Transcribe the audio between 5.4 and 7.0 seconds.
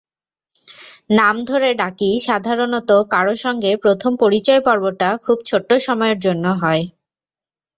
ছোট্ট সময়ের জন্য হয়।